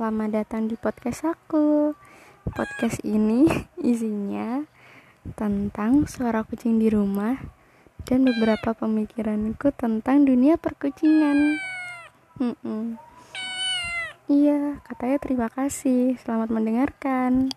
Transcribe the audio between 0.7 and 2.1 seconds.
podcast aku.